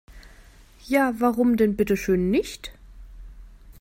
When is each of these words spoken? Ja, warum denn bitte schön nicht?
Ja, 0.87 1.13
warum 1.19 1.57
denn 1.57 1.75
bitte 1.75 1.95
schön 1.95 2.31
nicht? 2.31 2.71